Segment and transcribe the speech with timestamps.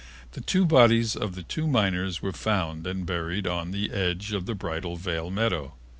[0.31, 4.55] The bodies of the two miners were found and buried on the edge of the
[4.55, 5.75] Bridal Veil meadow.